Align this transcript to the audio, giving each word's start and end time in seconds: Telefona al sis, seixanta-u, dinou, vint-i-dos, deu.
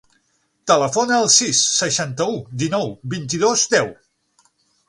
Telefona 0.71 1.17
al 1.25 1.29
sis, 1.33 1.61
seixanta-u, 1.81 2.39
dinou, 2.65 2.91
vint-i-dos, 3.15 3.71
deu. 3.75 3.93